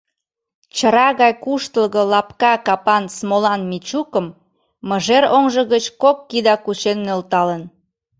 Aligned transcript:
Чыра 0.75 1.07
гай 1.21 1.33
куштылго 1.43 2.01
лапка 2.11 2.53
капан 2.65 3.03
Смолан 3.15 3.61
Мичукым 3.69 4.27
мыжер 4.87 5.23
оҥжо 5.35 5.61
гыч 5.73 5.85
кок 6.01 6.17
кида 6.29 6.55
кучен 6.63 6.97
нӧлталын. 7.05 7.63